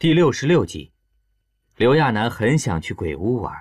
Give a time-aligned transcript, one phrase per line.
[0.00, 0.92] 第六十六集，
[1.74, 3.52] 刘亚楠很想去鬼屋玩，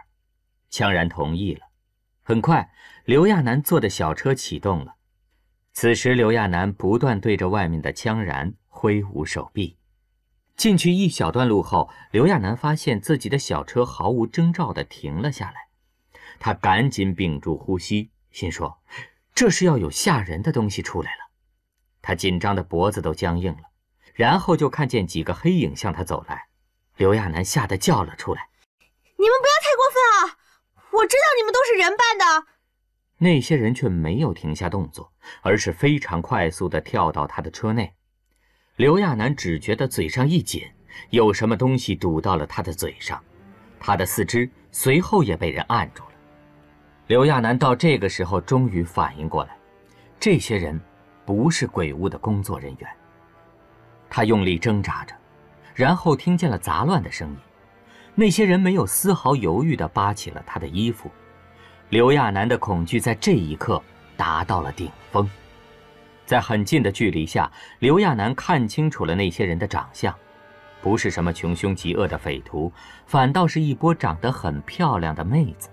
[0.69, 1.61] 羌然同意了。
[2.21, 2.71] 很快，
[3.05, 4.97] 刘亚楠坐的小车启动了。
[5.73, 9.79] 此时，刘亚楠不断对着外面的羌然挥舞手臂。
[10.55, 15.55] 进去一小段路后，刘亚楠发现自己的小车毫无征兆地停了下来。
[16.37, 18.77] 他赶紧屏住呼吸，心说
[19.33, 21.31] ：“这是要有吓人的东西出来了。”
[22.03, 23.63] 他紧张的脖子都僵硬了。
[24.17, 26.47] 然后就看见几个黑影向他走来，
[26.95, 28.49] 刘亚楠吓得叫了出来
[29.15, 30.37] ：“你们不要太过分啊！
[30.91, 32.47] 我知道你们都是人扮的。”
[33.19, 37.93] 那些人却没有停下动作，而是非常快速地跳到他的车内。
[38.77, 40.63] 刘亚楠只觉得嘴上一紧，
[41.11, 43.23] 有什么东西堵到了他的嘴上，
[43.79, 46.11] 他的四肢随后也被人按住了。
[47.05, 49.55] 刘亚楠到这个时候终于反应过来，
[50.19, 50.81] 这些人
[51.23, 52.89] 不是鬼屋的工作人员。
[54.09, 55.13] 他用力挣扎着，
[55.75, 57.37] 然后听见了杂乱的声音。
[58.15, 61.11] 那些人没有丝毫犹豫地扒起了他的衣服。
[61.89, 63.81] 刘亚楠的恐惧在这一刻
[64.15, 65.29] 达到了顶峰。
[66.25, 70.13] 在很近的距离下，刘亚楠看清楚了那些人的长相，
[70.81, 72.71] 不是什么穷凶极恶的匪徒，
[73.05, 75.69] 反倒是一波长得很漂亮的妹子。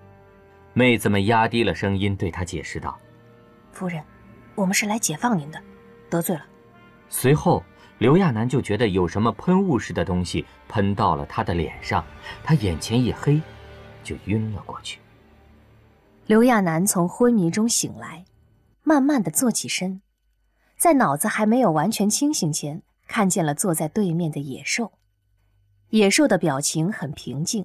[0.74, 2.98] 妹子们压低了声音对他解释道
[3.72, 4.02] ：“夫人，
[4.54, 5.60] 我们是来解放您的，
[6.10, 6.44] 得罪了。”
[7.08, 7.64] 随后。
[8.04, 12.04] 刘亚楠就觉得有什么喷雾似的东西喷到了他的脸上，
[12.42, 13.40] 他眼前一黑，
[14.02, 15.00] 就晕了过去。
[16.26, 18.26] 刘亚楠从昏迷中醒来，
[18.82, 20.02] 慢慢的坐起身，
[20.76, 24.92] 在脑子还没有完全清醒前，看见了坐在对面的野兽。
[25.88, 27.64] 野兽的表情很平静，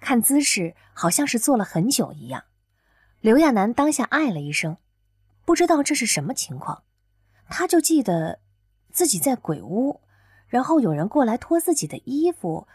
[0.00, 2.42] 看姿势好像是坐了很久一样。
[3.20, 4.78] 刘亚楠当下唉了一声，
[5.44, 6.82] 不知道这是什么情况，
[7.48, 8.40] 他就记得。
[8.94, 10.00] 自己在鬼屋，
[10.46, 12.68] 然后有人过来脱自己的衣服，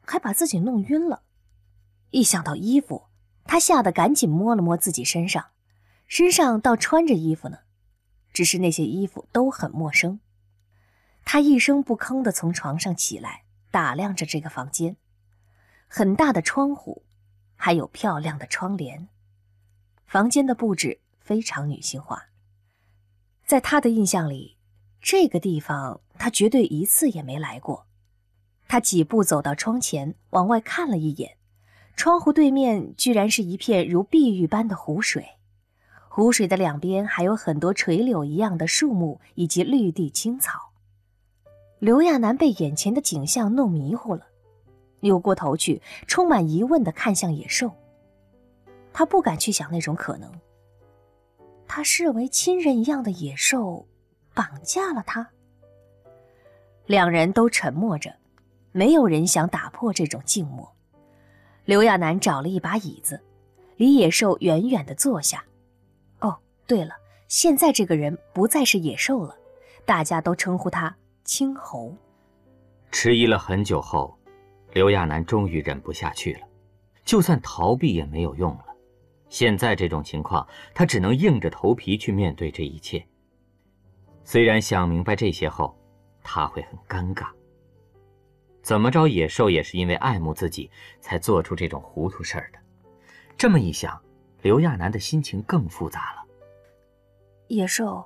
[0.00, 1.22] 还把自己弄晕了。
[2.12, 3.08] 一想到衣服，
[3.44, 5.50] 他吓得赶紧摸了摸自己身上，
[6.06, 7.58] 身上倒穿着衣服呢，
[8.32, 10.18] 只是那些衣服都很陌生。
[11.26, 14.96] 他一声不吭地从床上起来，打量着这个房间，
[15.86, 17.04] 很大的窗户，
[17.54, 19.08] 还有漂亮的窗帘，
[20.06, 22.28] 房间的布置非常女性化。
[23.44, 24.56] 在他的印象里。
[25.00, 27.86] 这个地方他绝对一次也没来过。
[28.68, 31.36] 他几步走到窗前，往外看了一眼，
[31.96, 35.26] 窗户对面居然是一片如碧玉般的湖水，
[36.08, 40.70] 湖水的两边还有很多垂柳一样的树木以及绿地青草。
[41.80, 44.26] 刘亚楠被眼前的景象弄迷糊了，
[45.00, 47.72] 扭过头去，充满疑问地看向野兽。
[48.92, 50.30] 他不敢去想那种可能。
[51.66, 53.86] 他视为亲人一样的野兽。
[54.34, 55.28] 绑架了他。
[56.86, 58.14] 两人都沉默着，
[58.72, 60.70] 没有人想打破这种静默。
[61.64, 63.20] 刘亚楠找了一把椅子，
[63.76, 65.44] 离野兽远远的坐下。
[66.20, 66.36] 哦，
[66.66, 66.94] 对了，
[67.28, 69.36] 现在这个人不再是野兽了，
[69.84, 71.94] 大家都称呼他青猴。
[72.90, 74.18] 迟疑了很久后，
[74.72, 76.40] 刘亚楠终于忍不下去了，
[77.04, 78.64] 就算逃避也没有用了。
[79.28, 83.06] 现在这种情况，他只能硬着头皮去面对这一切。
[84.30, 85.76] 虽然想明白这些后，
[86.22, 87.26] 他会很尴尬。
[88.62, 90.70] 怎么着，野兽也是因为爱慕自己
[91.00, 92.58] 才做出这种糊涂事儿的。
[93.36, 94.00] 这么一想，
[94.42, 96.22] 刘亚楠的心情更复杂了。
[97.48, 98.04] 野兽，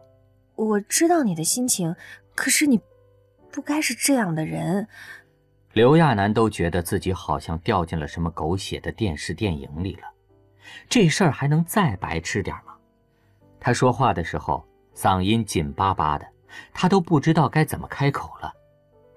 [0.55, 1.95] 我知道你的心情，
[2.35, 2.81] 可是你
[3.53, 4.89] 不该是这样的人。
[5.75, 10.11] 刘亚楠都觉得自己好像掉进了什么狗血的电视电影里了。
[10.89, 12.75] 这事儿还能再白痴点吗？
[13.61, 14.67] 他说话的时候。
[14.95, 16.27] 嗓音紧巴巴的，
[16.73, 18.53] 他都不知道该怎么开口了，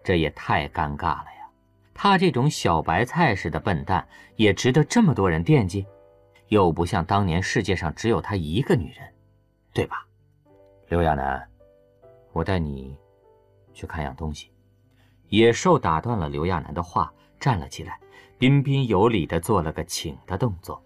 [0.03, 1.47] 这也太尴尬了呀！
[1.93, 5.85] 他这种小白菜似的笨蛋，也值得这么多人惦记？
[6.47, 9.13] 又不像当年世界上只有他一个女人，
[9.73, 10.05] 对吧？
[10.87, 11.47] 刘亚楠，
[12.31, 12.97] 我带你
[13.73, 14.51] 去看样东西。
[15.27, 17.99] 野兽打断了刘亚楠的话，站了起来，
[18.37, 20.81] 彬彬有礼地做了个请的动作。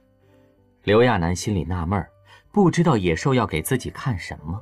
[0.83, 2.03] 刘亚楠心里纳闷
[2.51, 4.59] 不知道野兽要给自己看什么。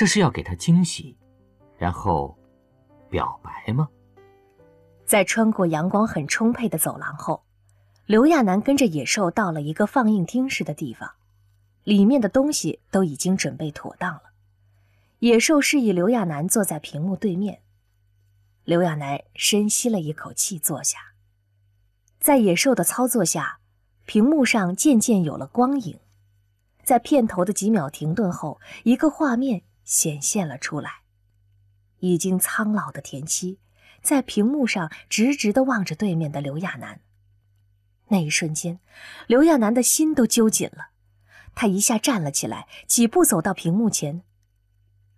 [0.00, 1.14] 这是要给他惊喜，
[1.76, 2.34] 然后
[3.10, 3.86] 表白吗？
[5.04, 7.42] 在穿过阳光很充沛的走廊后，
[8.06, 11.12] 刘亚楠跟着野兽到了一个放映厅似的地方，
[11.84, 14.22] 里面的东西都已经准备妥当了。
[15.18, 17.60] 野兽示意刘亚楠坐在屏幕对面，
[18.64, 20.96] 刘亚楠深吸了一口气，坐下。
[22.18, 23.58] 在野兽的操作下，
[24.06, 26.00] 屏幕上渐渐有了光影，
[26.84, 29.60] 在片头的几秒停顿后，一个画面。
[29.90, 31.00] 显现了出来，
[31.98, 33.58] 已经苍老的田七，
[34.00, 37.00] 在屏幕上直直的望着对面的刘亚楠。
[38.06, 38.78] 那一瞬间，
[39.26, 40.90] 刘亚楠的心都揪紧了，
[41.56, 44.22] 他一下站了起来，几步走到屏幕前。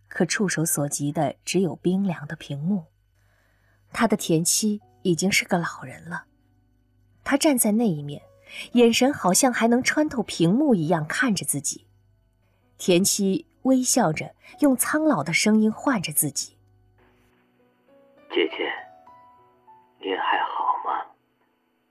[0.09, 2.87] 可触手所及的只有冰凉的屏幕。
[3.93, 6.25] 他的田七已经是个老人了，
[7.23, 8.23] 他站在那一面，
[8.73, 11.87] 眼神好像还能穿透屏幕一样看着自己。
[12.79, 16.57] 田七微笑着，用苍老的声音唤着自己
[18.31, 18.73] ：“姐姐，
[19.99, 21.07] 您还好吗？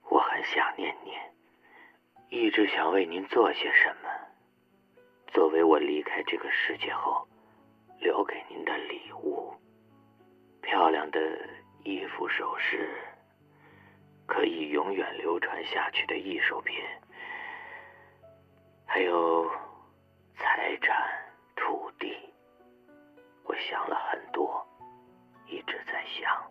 [0.09, 4.09] 我很想念您，一直想为您做些什么，
[5.27, 7.27] 作为我离开这个世界后。”
[8.01, 9.53] 留给您的礼物，
[10.59, 11.19] 漂亮的
[11.83, 12.89] 衣服、首饰，
[14.25, 16.83] 可以永远流传下去的艺术品，
[18.87, 19.47] 还有
[20.35, 20.97] 财产、
[23.51, 24.65] 我想了很多，
[25.45, 26.49] 一直在想，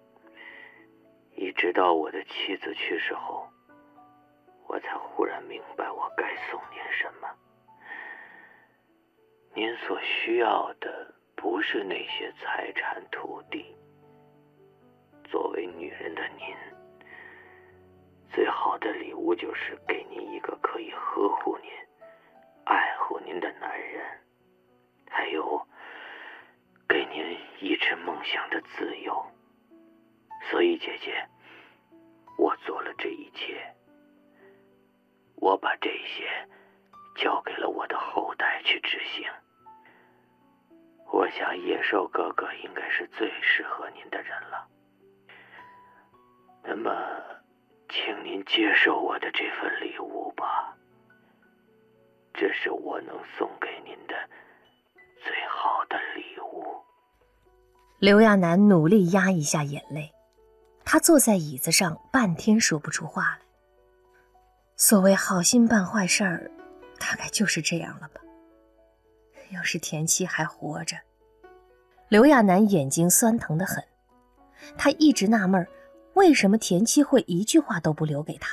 [1.35, 3.49] 一直到我的妻子去世后，
[4.69, 7.29] 我才忽然明白我该送您什么。
[9.55, 11.15] 您所需要的。
[11.37, 13.75] 不是那些财产土地。
[15.25, 16.55] 作为女人的您，
[18.31, 21.71] 最好的礼物就是给您一个可以呵护您、
[22.67, 24.20] 爱护您的男人，
[27.61, 29.25] 一直梦想的自由。
[30.51, 31.29] 所以，姐姐，
[32.39, 33.75] 我做了这一切，
[35.37, 36.49] 我把这些
[37.17, 39.29] 交给了我的后代去执行。
[41.13, 44.67] 我想野兽哥哥应该是最适合您的人了。
[46.63, 46.91] 那么，
[47.89, 50.75] 请您接受我的这份礼物吧。
[52.33, 54.30] 这是我能送给您的
[58.01, 60.11] 刘亚楠努力压一下眼泪，
[60.87, 63.41] 他坐在椅子上半天说不出话来。
[64.75, 66.51] 所谓好心办坏事儿，
[66.99, 68.23] 大概就是这样了吧。
[69.51, 70.97] 要是田七还活着，
[72.09, 73.85] 刘亚楠眼睛酸疼的很。
[74.79, 75.67] 他一直纳闷，
[76.15, 78.49] 为什么田七会一句话都不留给他。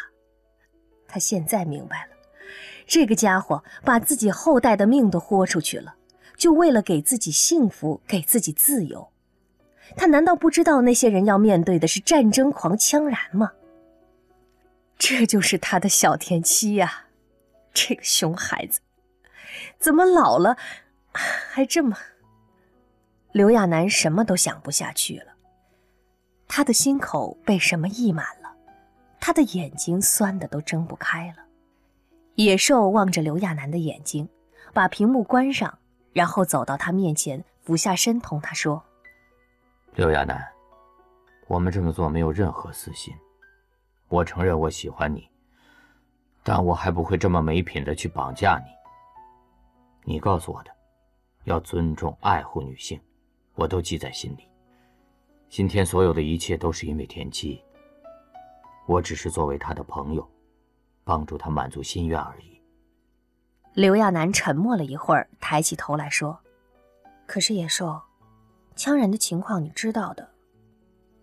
[1.08, 2.18] 他现在明白了，
[2.86, 5.96] 这个家伙把自己后代的命都豁出去了，
[6.36, 9.10] 就为了给自己幸福，给自己自由。
[9.96, 13.52] 他难道不知道那些人要面对的是战争狂枪然吗？
[14.98, 17.06] 这就是他的小田七呀，
[17.74, 18.80] 这个熊孩子，
[19.80, 20.58] 怎么老了？
[21.12, 21.96] 还这么，
[23.32, 25.34] 刘亚楠什么都想不下去了。
[26.48, 28.54] 他的心口被什么溢满了，
[29.20, 31.44] 他的眼睛酸的都睁不开了。
[32.36, 34.28] 野兽望着刘亚楠的眼睛，
[34.74, 35.78] 把屏幕关上，
[36.14, 38.84] 然后走到他面前，俯下身同他说
[39.98, 40.40] ：“刘亚楠，
[41.48, 43.12] 我们这么做没有任何私心。
[44.10, 45.28] 我承认我喜欢你，
[46.44, 50.14] 但我还不会这么没品的去绑架你。
[50.14, 50.72] 你告诉我的。”
[51.46, 53.02] 要尊重、爱护女性，
[53.56, 54.48] 我都记在心里。
[55.50, 57.60] 今天所有的一切都是因为田七，
[58.86, 60.30] 我只是作为他的朋友，
[61.04, 62.62] 帮助他满足心愿而已。
[63.74, 66.40] 刘亚楠沉默了一会儿，抬起头来说
[67.26, 68.00] ：“可是野兽，
[68.78, 70.30] 羌人的情况你知道的。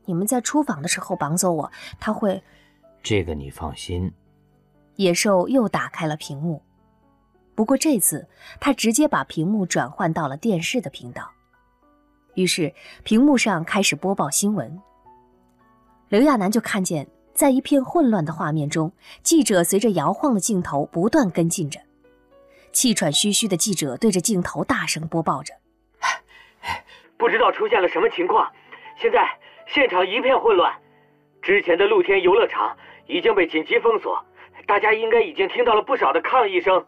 [0.05, 2.43] 你们在出访的时候绑走我，他会……
[3.03, 4.13] 这个你放心。”
[4.97, 6.63] 野兽又打开了屏幕。
[7.55, 8.29] 不过这次，
[8.61, 11.31] 他直接把屏幕转换到了电视的频道，
[12.35, 14.81] 于是屏幕上开始播报新闻。
[16.09, 18.93] 刘亚楠就看见，在一片混乱的画面中，
[19.23, 21.81] 记者随着摇晃的镜头不断跟进着，
[22.73, 25.55] 气喘吁吁的记者对着镜头大声播报着
[27.25, 28.53] ：“不知道出现了什么情况，
[28.97, 29.27] 现在
[29.67, 30.75] 现场一片混乱，
[31.41, 32.77] 之前的露天游乐场
[33.07, 34.23] 已经被紧急封锁，
[34.67, 36.87] 大家应该已经听到了不少的抗议声。”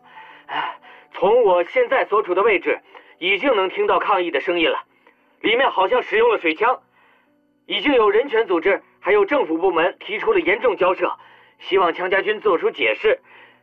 [1.13, 2.79] 从我现在所处的位置，
[3.19, 4.85] 已经能听到抗议的声音了。
[5.41, 6.83] 里面好像使用了水枪，
[7.65, 11.17] 已经有人权组织还有政府部门提出了严重交涉，
[11.61, 13.19] 希望枪家军做出解释。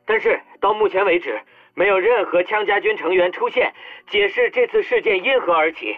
[0.07, 1.39] 但是到目前为止，
[1.75, 3.71] 没有任何枪家军成员出现
[4.07, 5.95] 解释这次事件因何而起。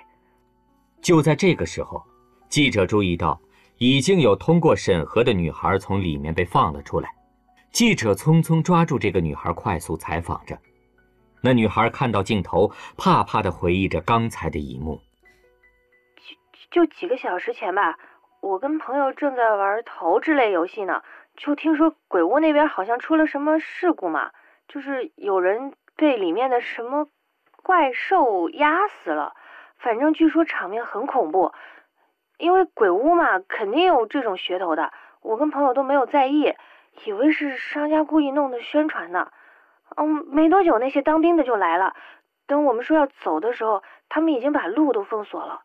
[1.05, 2.03] 就在这个时候，
[2.49, 3.39] 记者注意到
[3.77, 7.07] 已经有通过审核的女孩从里面被放了出来。
[7.71, 10.57] 记者匆匆抓住这个女孩，快速采访着。
[11.43, 14.99] 那女孩看到镜头，怕怕的回忆着刚才的一幕。
[16.71, 17.99] 就就几个小时前吧，
[18.41, 21.03] 我跟朋友正在玩投掷类游戏呢，
[21.37, 24.31] 就听说鬼屋那边好像出了什么事故嘛，
[24.67, 27.07] 就是有人被里面的什么
[27.61, 29.35] 怪兽压死了，
[29.77, 31.53] 反正据说场面很恐怖。
[32.37, 34.91] 因为鬼屋嘛，肯定有这种噱头的。
[35.21, 36.53] 我跟朋友都没有在意，
[37.05, 39.31] 以为是商家故意弄的宣传呢。
[39.95, 41.95] 嗯，没多久那些当兵的就来了。
[42.45, 45.61] 等我们说要走的时候，他们已经把路都封锁了。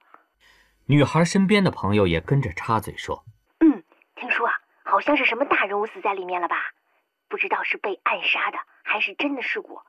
[0.86, 3.24] 女孩身边的朋友也跟着插嘴说
[3.58, 3.82] ：“嗯，
[4.14, 6.56] 听说啊，好像是什么大人物死在里面了吧？
[7.28, 9.80] 不知道是被暗杀的，还是真的事故。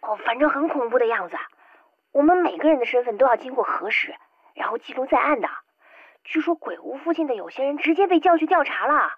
[0.00, 1.36] 哦，反正很恐怖的样子。
[2.14, 4.14] 我们每个人的身份都要经过核实，
[4.54, 5.48] 然后记录在案的。
[6.22, 9.14] 据说鬼屋附近的有些人直接被叫去调查了。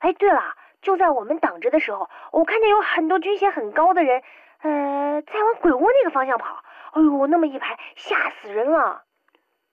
[0.00, 4.22] 哎，对了，就在我们等着的时候，我看见有很多军衔很高的人。”
[4.60, 6.62] 呃，在往鬼屋那个方向跑，
[6.92, 9.04] 哎呦，那么一排，吓死人了。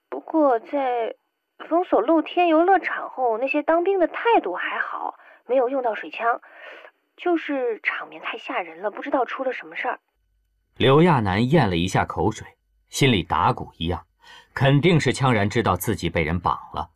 [0.10, 1.16] 不过在
[1.68, 5.16] 封锁露天游乐场后，那些当兵的态度还好，
[5.46, 6.40] 没有用到水枪，
[7.18, 10.00] 就是场面太吓人了，不知道出了什么事儿。
[10.78, 12.48] 刘亚楠咽了一下口水，
[12.90, 14.08] 心里打鼓一样，
[14.56, 16.90] 肯定是羌然知道自己被人绑了。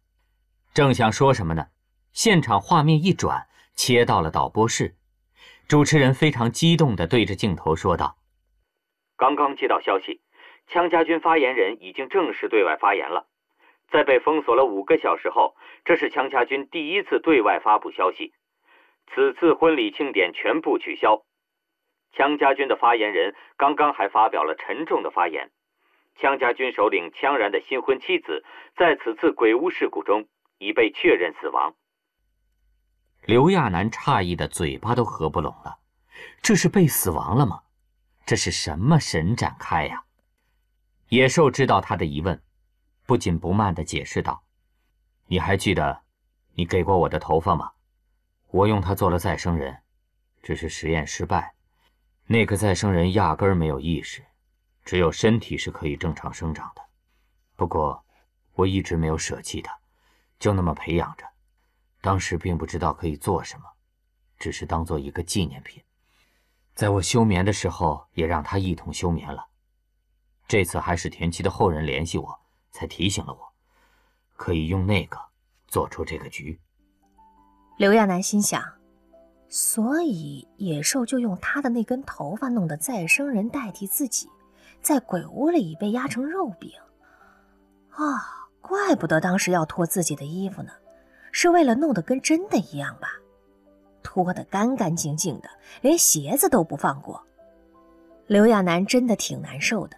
[0.74, 1.68] 正想说什么呢，
[2.12, 4.96] 现场画面一转，切到了导播室。
[5.68, 8.18] 主持人非常激动地对着镜头说道
[9.16, 10.22] ：“刚刚接到消息，
[10.72, 13.28] 羌家军发言人已经正式对外发言了。
[13.92, 15.56] 在被封锁了五个小时后，
[15.86, 18.34] 这是羌家军第一次对外发布消息。
[19.14, 21.27] 此次婚礼庆典全部取消。
[22.18, 25.52] 羌家军的发言人刚刚还发表了沉重的发言：
[26.20, 28.44] 羌家军首领羌然的新婚妻子
[28.76, 31.76] 在此次鬼屋事故中已被确认死亡。”
[33.24, 35.78] 刘亚楠诧异的嘴巴都合不拢了，
[36.42, 37.62] 这是被死亡了吗？
[38.26, 40.04] 这是什么神展开呀？
[41.10, 42.42] 野兽知道他的疑问，
[43.06, 44.42] 不紧不慢的解释道
[45.30, 46.02] ：“你还记得
[46.56, 47.74] 你给过我的头发吗？
[48.48, 49.78] 我用它做了再生人，
[50.42, 51.54] 只是实验失败。
[52.28, 54.22] 那个再生人压根儿没有意识，
[54.84, 56.82] 只有身体是可以正常生长的。
[57.56, 58.04] 不过
[58.54, 59.74] 我一直没有舍弃他，
[60.38, 61.26] 就那么培养着。”
[62.02, 63.66] 当时并不知道可以做什么，
[64.38, 65.82] 只是当做一个纪念品。
[66.76, 69.48] 在我休眠的时候，也让他一同休眠了。
[70.48, 72.40] 这次还是田七的后人联系我，
[72.72, 73.54] 才提醒了我，
[74.36, 75.18] 可以用那个
[75.68, 76.60] 做出这个局。
[77.78, 78.77] 刘亚楠心想，
[79.50, 84.30] 所以野兽就用他的那根头发弄的再生人代替自己，
[84.82, 86.72] 在鬼屋里被压成肉饼。
[87.92, 90.72] 啊，怪不得当时要脱自己的衣服呢。
[91.32, 93.10] 是为了弄得跟真的一样吧？
[94.02, 95.50] 脱得干干净净的，
[95.82, 97.22] 连鞋子都不放过。
[98.26, 99.96] 刘亚楠真的挺难受的。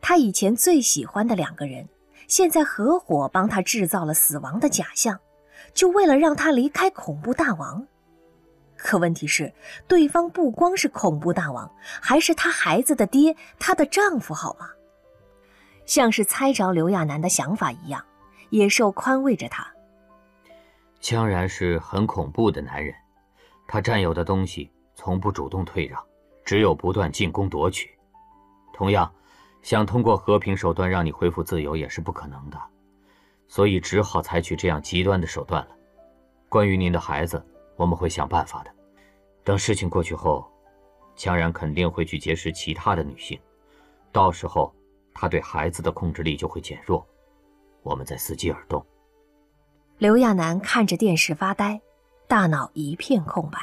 [0.00, 1.88] 他以前最喜欢的两个人，
[2.28, 5.18] 现在合伙帮他制造了死亡的假象，
[5.72, 7.84] 就为了让他离开恐怖大王。
[8.84, 9.50] 可问题是，
[9.88, 14.68] 对方不光是恐怖大王，还是他孩子的爹，她的丈夫，好吗？
[15.86, 18.04] 像是猜着刘亚楠的想法一样，
[18.50, 19.66] 野兽宽慰着他。
[21.00, 22.94] 江然是很恐怖的男人，
[23.66, 25.98] 他占有的东西从不主动退让，
[26.44, 27.90] 只有不断进攻夺取。
[28.74, 29.10] 同样，
[29.62, 32.60] 想通过和平手段让你恢复自由也是不可能的，
[33.48, 35.68] 所以只好采取这样极端的手段了。
[36.50, 37.42] 关于您的孩子，
[37.76, 38.73] 我们会想办法的。
[39.44, 40.50] 等事情过去后，
[41.14, 43.38] 强然肯定会去结识其他的女性，
[44.10, 44.74] 到时候
[45.12, 47.06] 他对孩子的控制力就会减弱，
[47.82, 48.84] 我们再伺机而动。
[49.98, 51.80] 刘亚楠看着电视发呆，
[52.26, 53.58] 大脑一片空白。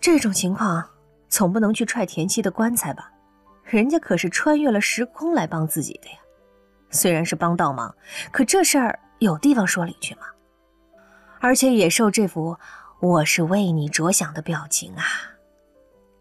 [0.00, 0.88] 这种情况
[1.28, 3.10] 总不能去踹田七的棺材吧？
[3.64, 6.16] 人家可是穿越了时空来帮自己的呀。
[6.90, 7.94] 虽然是帮倒忙，
[8.30, 10.22] 可这事儿有地方说理去吗？
[11.40, 12.56] 而且野兽这幅
[13.00, 15.04] “我是为你着想”的表情啊，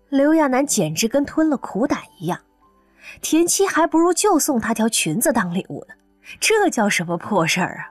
[0.09, 2.39] 刘亚楠简直跟吞了苦胆一样。
[3.21, 5.95] 田七还不如就送他条裙子当礼物呢，
[6.39, 7.89] 这叫什么破事儿啊！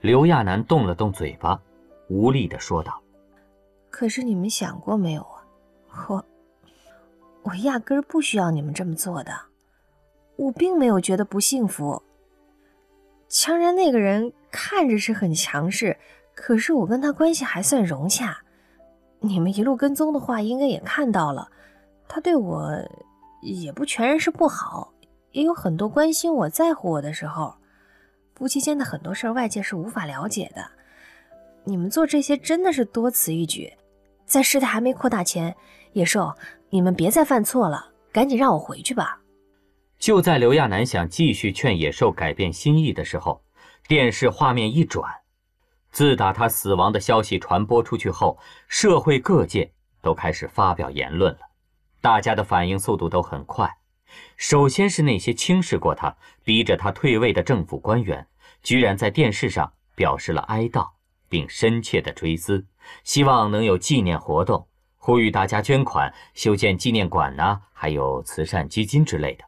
[0.00, 1.60] 刘亚楠动了动嘴巴，
[2.08, 3.00] 无力的说道
[3.90, 6.06] ：“可是你们想过没有啊？
[6.08, 6.24] 我，
[7.42, 9.32] 我压根儿不需要你们这么做的。
[10.36, 12.02] 我并没有觉得不幸福。
[13.28, 15.98] 强然那个人看着是很强势，
[16.40, 18.38] 可是我跟他关系还算融洽。
[19.20, 21.46] 你们一路跟踪的话，应该也看到了，
[22.08, 22.74] 他对我
[23.42, 24.90] 也不全然是不好，
[25.32, 27.54] 也有很多关心我在乎我的时候。”
[28.34, 30.64] 夫妻间的很多事儿，外界是无法了解的。
[31.64, 33.70] 你们做这些真的是多此一举，
[34.24, 35.54] 在事态还没扩大前，
[35.92, 36.32] 野兽，
[36.70, 39.20] 你们别再犯错了，赶紧让我回去吧。
[39.98, 43.42] 就在刘亚楠想继续劝野兽改变心意的时候，
[43.86, 45.04] 电视画面一转，
[45.90, 51.40] 自打他死亡的消息传播出去后，社会各界都开始发表言论了，
[52.00, 53.78] 大家的反应速度都很快。
[54.36, 58.26] 首先是那些轻视过他、逼着他退位的政府官员，
[58.62, 60.88] 居然在电视上表示了哀悼，
[61.28, 62.66] 并深切的追思，
[63.04, 64.66] 希望能有纪念活动，
[64.96, 69.44] 呼吁大家捐款修建纪念馆呐，还有慈善基金之类的。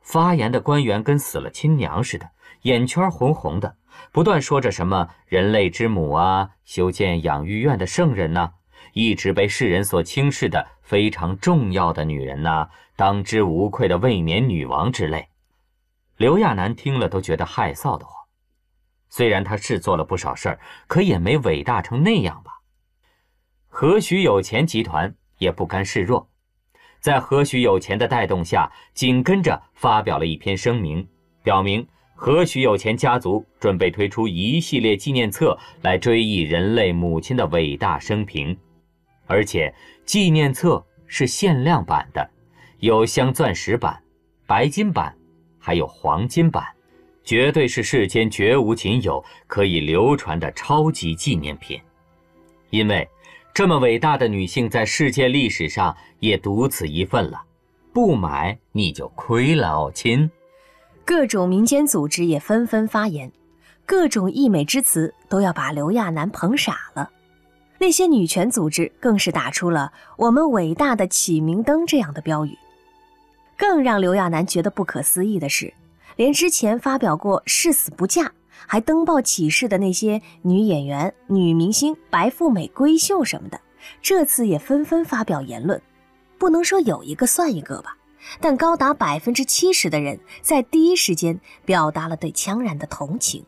[0.00, 2.30] 发言的官员跟死了亲娘似的，
[2.62, 3.76] 眼圈红红的，
[4.12, 8.52] 不断说着什么“人类之母”啊，修建养育院的圣人呐，
[8.92, 15.28] 一直被世人所轻视的非常重要的女人呐，当之无愧的卫冕女王之类。
[16.16, 18.14] 刘亚楠听了都觉得害臊的慌。
[19.10, 22.60] 虽然他是做了不少事儿，可也没伟大成那样吧。
[23.68, 26.28] 何许有钱集团也不甘示弱。
[27.00, 31.08] 在何许有钱的带动下，紧跟着发表了一篇声明，
[31.44, 31.86] 表明
[32.20, 38.58] 何许有钱家族准备推出一系列纪念册来追忆人类母亲的伟大生平，
[39.28, 39.72] 而且
[40.04, 42.28] 纪念册是限量版的，
[42.80, 43.96] 有镶钻石版、
[44.48, 45.16] 白金版，
[45.60, 46.66] 还有黄金版，
[47.22, 51.80] 绝对是世间绝无仅有、可以流传的超级纪念品，
[52.70, 53.08] 因为。
[53.54, 57.42] 这么伟大的女性，在世界历史上也独此一份了，
[57.92, 60.30] 不买你就亏了哦，亲。
[61.08, 63.32] 各种民间组织也纷纷发言，
[63.86, 67.08] 各种溢美之词都要把刘亚楠捧傻了。
[67.78, 72.54] 那些女权组织更是打出了“我们伟大的启明灯”这样的标语。
[73.56, 75.72] 更让刘亚楠觉得不可思议的是，
[76.16, 78.30] 连之前发表过誓死不嫁。
[78.66, 83.58] 还登报启事的那些女演员、女明星、白富美、闺秀什么的，
[84.02, 85.80] 这次也纷纷发表言论。
[86.36, 87.96] 不能说有一个算一个吧，
[88.40, 93.44] 但高达百分之七十的人在第一时间表达了对羌然的同情。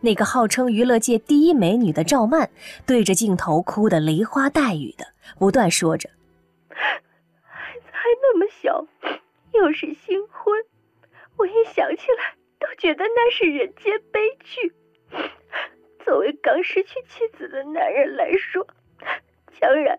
[0.00, 2.50] 那个号称娱乐界第一美女的赵曼，
[2.86, 5.06] 对着镜头哭得梨花带雨的，
[5.38, 6.10] 不断说着
[6.68, 8.86] ：“孩子还那么小，
[9.52, 10.52] 又是新婚，
[11.36, 14.72] 我一想起来。”都觉得那是人间悲剧。
[16.04, 18.64] 作为刚失去妻子的男人来说，
[19.58, 19.98] 江然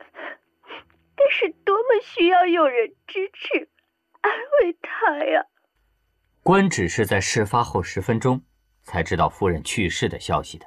[1.18, 3.68] 该是多么需要有人支持、
[4.24, 5.46] 安慰他呀！
[6.42, 8.42] 官只是在事发后十分钟
[8.82, 10.66] 才知道夫人去世的消息的，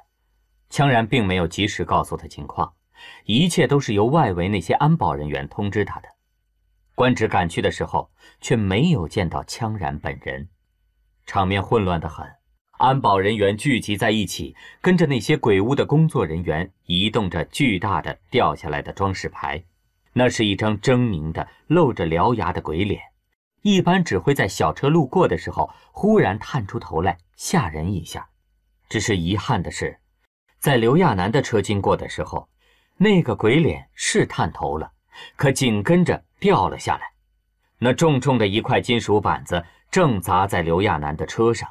[0.71, 2.73] 羌然并没有及时告诉他情况，
[3.25, 6.07] 一切都是由外围那些安保人员通知他的。
[6.95, 8.09] 官职赶去的时候，
[8.41, 10.49] 却没有见到羌然本人。
[11.25, 12.25] 场面混乱得很，
[12.77, 19.63] 安保人员聚集在一起，跟着那些鬼屋的工作人员移动着巨大的掉下来的装饰牌。
[20.13, 22.99] 那是一张狰狞的、露着獠牙的鬼脸，
[23.67, 28.29] 一般只会在小车路过的时候忽然探出头来吓人一下。
[28.87, 29.99] 只是遗憾的是，
[30.57, 32.47] 在刘亚楠的车经过的时候，
[32.95, 34.89] 那个鬼脸是探头了，
[35.35, 37.11] 可紧跟着掉了下来。
[37.79, 39.61] 那重重的一块金属板子。
[39.89, 41.69] 正砸在刘亚楠的车上，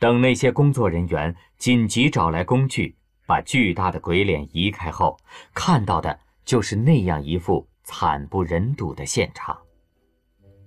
[0.00, 5.16] 等那些工作人员紧急找来工具，把巨大的鬼脸移开后，
[5.54, 9.56] 看到的就是那样一副惨不忍睹的现场。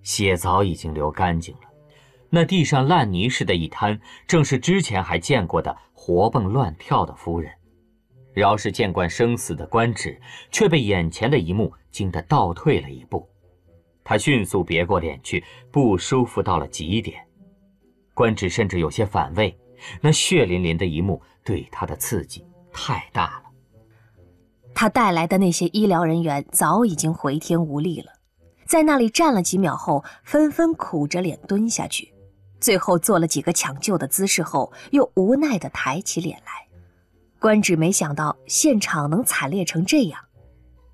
[0.09, 1.61] 血早已经流干净了，
[2.31, 7.53] 那地上烂泥似的一滩，正是之前还见过的活蹦乱跳的夫人。
[8.33, 10.19] 饶是见惯生死的官职，
[10.49, 13.29] 却被眼前的一幕惊得倒退了一步。
[14.03, 17.23] 他迅速别过脸去，不舒服到了极点。
[18.15, 19.55] 官职甚至有些反胃，
[20.01, 22.43] 那血淋淋的一幕对他的刺激
[22.73, 23.43] 太大了。
[24.73, 28.11] 他带来的那些医疗人员早已经回天无力了，
[28.69, 32.13] 在那里站了几秒后，纷纷苦着脸蹲下去，
[32.59, 36.67] 最后做了几个抢救的姿势后，又无奈地抬起脸来。
[37.39, 40.23] 官职没想到现场能惨烈成这样，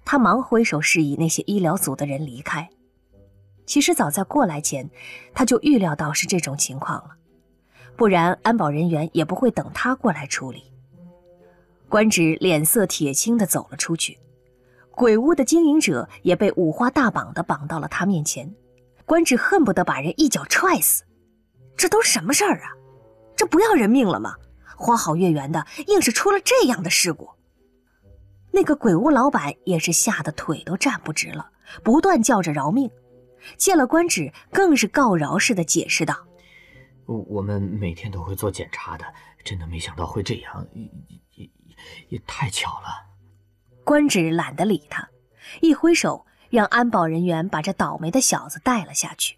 [0.06, 2.70] 他忙挥手示意那些医疗组的人离开。
[3.66, 4.90] 其实早在过来前，
[5.34, 7.10] 他就预料到是这种情况了，
[7.98, 10.64] 不然安保人员也不会等他过来处理。
[11.90, 14.18] 官职脸色铁青地走了出去，
[14.96, 18.54] 鬼屋的经营者也被五花大绑的绑到了他面前。
[19.06, 21.04] 官职恨不得把人一脚踹死，
[21.78, 22.72] 这都什么事儿啊？
[23.36, 24.34] 这不要人命了吗？
[24.78, 27.30] 花好月圆的，硬是出了这样的事故。
[28.52, 31.50] 那个鬼屋老板也是吓得腿都站不直了，
[31.84, 32.90] 不断叫着饶命。
[33.58, 36.16] 见了官职，更是告饶似的解释道
[37.06, 39.06] ：“我们每天都会做检查的，
[39.44, 40.90] 真的没想到会这样，也
[41.36, 41.50] 也
[42.10, 43.06] 也太巧了。”
[43.86, 45.10] 官职懒得理他，
[45.62, 49.38] 一挥手让安保人员把这倒霉的小子带了下去。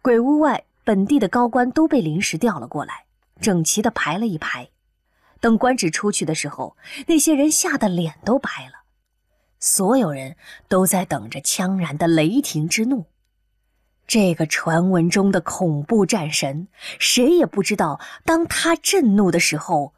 [0.00, 3.04] 鬼屋外，本地的高官都被临时调了过来，
[3.40, 4.70] 整齐的排了一排。
[5.40, 6.76] 等官职出去的时候，
[7.08, 8.84] 那些人吓得脸都白了。
[9.58, 10.36] 所有人
[10.68, 13.06] 都在等着羌然的雷霆之怒。
[14.06, 19.92] 这个传闻中的恐怖战神，谁也不知道当他震怒的时候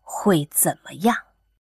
[0.00, 1.25] 会怎么样。